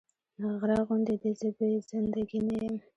[0.59, 2.75] غره غوندې دې زه بې زنده ګي نه يم